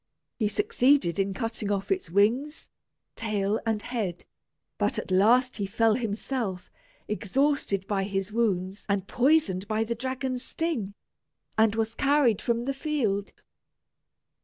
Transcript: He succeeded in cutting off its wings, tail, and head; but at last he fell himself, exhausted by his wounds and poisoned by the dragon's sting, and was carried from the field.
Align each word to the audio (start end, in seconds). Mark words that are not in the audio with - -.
He 0.39 0.47
succeeded 0.47 1.19
in 1.19 1.31
cutting 1.35 1.69
off 1.71 1.91
its 1.91 2.09
wings, 2.09 2.69
tail, 3.15 3.59
and 3.67 3.79
head; 3.83 4.25
but 4.79 4.97
at 4.97 5.11
last 5.11 5.57
he 5.57 5.67
fell 5.67 5.93
himself, 5.93 6.71
exhausted 7.07 7.85
by 7.85 8.05
his 8.05 8.31
wounds 8.31 8.83
and 8.89 9.05
poisoned 9.07 9.67
by 9.67 9.83
the 9.83 9.93
dragon's 9.93 10.43
sting, 10.43 10.95
and 11.55 11.75
was 11.75 11.93
carried 11.93 12.41
from 12.41 12.65
the 12.65 12.73
field. 12.73 13.31